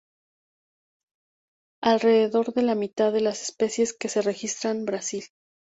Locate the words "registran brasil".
4.23-5.25